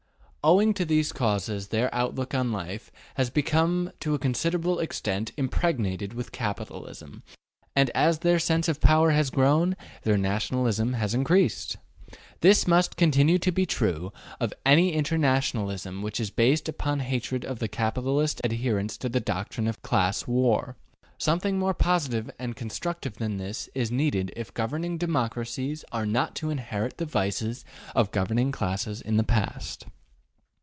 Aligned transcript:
Owing 0.43 0.73
to 0.73 0.85
these 0.85 1.11
causes 1.11 1.67
their 1.67 1.93
outlook 1.93 2.33
on 2.33 2.51
life 2.51 2.91
has 3.13 3.29
become 3.29 3.91
to 3.99 4.15
a 4.15 4.17
considerable 4.17 4.79
extent 4.79 5.31
impregnated 5.37 6.15
with 6.15 6.31
capitalism 6.31 7.21
and 7.75 7.91
as 7.91 8.17
their 8.17 8.39
sense 8.39 8.67
of 8.67 8.81
power 8.81 9.11
has 9.11 9.29
grown, 9.29 9.75
their 10.01 10.17
nationalism 10.17 10.93
has 10.93 11.13
increased. 11.13 11.77
This 12.39 12.65
must 12.65 12.97
continue 12.97 13.37
to 13.37 13.51
be 13.51 13.67
true 13.67 14.11
of 14.39 14.51
any 14.65 14.93
internationalism 14.93 16.01
which 16.01 16.19
is 16.19 16.31
based 16.31 16.67
upon 16.67 17.01
hatred 17.01 17.45
of 17.45 17.59
the 17.59 17.67
capitalist 17.67 18.41
and 18.43 18.51
adherence 18.51 18.97
to 18.97 19.09
the 19.09 19.19
doctrine 19.19 19.67
of 19.67 19.75
the 19.75 19.87
class 19.87 20.25
war. 20.25 20.75
Something 21.19 21.59
more 21.59 21.75
positive 21.75 22.31
and 22.39 22.55
constructive 22.55 23.19
than 23.19 23.37
this 23.37 23.69
is 23.75 23.91
needed 23.91 24.33
if 24.35 24.55
governing 24.55 24.97
democracies 24.97 25.85
are 25.91 26.07
not 26.07 26.33
to 26.37 26.49
inherit 26.49 26.97
the 26.97 27.05
vices 27.05 27.63
of 27.93 28.09
governing 28.09 28.51
classes 28.51 29.01
in 29.01 29.17
the 29.17 29.23
past. 29.23 29.85